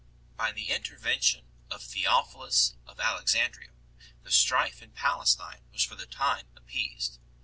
[0.35, 3.69] By the intervention of Theophilus of Alexandria
[4.23, 7.19] the strife in Palestine was for the time appeased 2